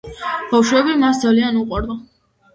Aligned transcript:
ბავშვები 0.53 0.95
მას 1.03 1.21
ძალიან 1.25 1.61
უყვარდა. 1.61 2.01